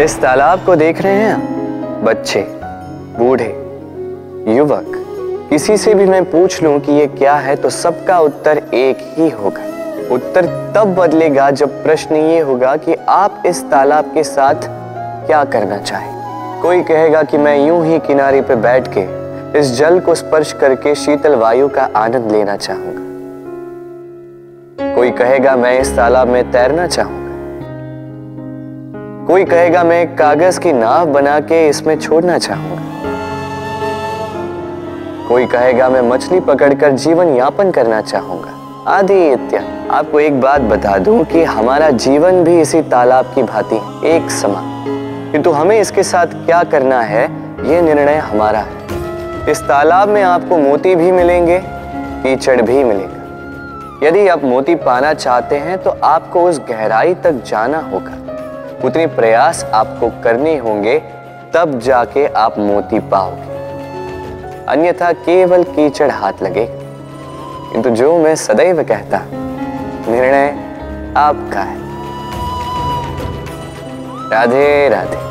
[0.00, 2.40] इस तालाब को देख रहे हैं बच्चे,
[3.18, 3.46] बूढ़े,
[4.56, 4.92] युवक,
[5.50, 9.28] किसी से भी मैं पूछ लूँ कि ये क्या है तो सबका उत्तर एक ही
[9.30, 9.62] होगा।
[10.14, 14.68] उत्तर तब बदलेगा जब प्रश्न ये होगा कि आप इस तालाब के साथ
[15.26, 19.04] क्या करना चाहें। कोई कहेगा कि मैं यूँ ही किनारे पे बैठ के
[19.58, 23.04] इस जल को स्पर्श करके शीतल वायु का आनंद लेना चाहूँगा।
[24.94, 27.25] कोई कहेगा, मैं इस तालाब में तैरना चाहूँगा
[29.26, 32.82] कोई कहेगा, मैं कागज़ की नाव बना के इसमें छोड़ना चाहूँगा।
[35.28, 38.50] कोई कहेगा, मैं मछली पकड़कर जीवन यापन करना चाहूँगा।
[38.88, 44.08] आदि इत्यादि आपको एक बात बता दूँ कि हमारा जीवन भी इसी तालाब की भांति
[44.08, 44.84] एक समान।
[45.32, 47.24] किंतु हमें इसके साथ क्या करना है
[47.64, 54.28] यह निर्णय हमारा है। इस तालाब में आपको मोती भी मिलेंगे, कीचड़ भी मिलेगा। यदि
[54.28, 58.22] आप मोती पाना चाहते हैं तो आपको उस गहराई तक जाना होगा।
[58.86, 60.98] उतने प्रयास आपको करने होंगे,
[61.54, 63.54] तब जाके आप मोती पाओगे।
[64.68, 66.66] अन्यथा केवल कीचड़ हाथ लगे
[67.72, 69.22] किंतु जो मैं सदैव कहता
[70.08, 70.48] निर्णय
[71.16, 71.84] आपका है।
[74.30, 75.26] राधे राधे।